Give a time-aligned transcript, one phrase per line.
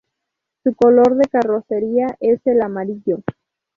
[0.63, 3.19] Su color de carrocería es el amarillo.